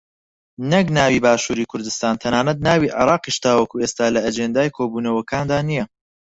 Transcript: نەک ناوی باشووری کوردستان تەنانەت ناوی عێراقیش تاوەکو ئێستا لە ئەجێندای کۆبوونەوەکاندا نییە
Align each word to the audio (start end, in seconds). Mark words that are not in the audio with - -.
نەک 0.71 0.85
ناوی 0.97 1.23
باشووری 1.25 1.69
کوردستان 1.71 2.13
تەنانەت 2.23 2.57
ناوی 2.67 2.93
عێراقیش 2.97 3.37
تاوەکو 3.43 3.81
ئێستا 3.83 4.05
لە 4.15 4.19
ئەجێندای 4.25 4.73
کۆبوونەوەکاندا 4.77 5.59
نییە 5.69 5.85